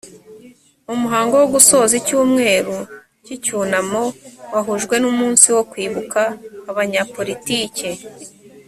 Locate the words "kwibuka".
5.71-6.21